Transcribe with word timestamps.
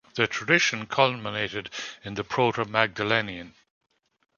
The 0.15 0.25
tradition 0.25 0.87
culminated 0.87 1.69
in 2.03 2.15
the 2.15 2.23
proto-Magdalenian. 2.23 3.53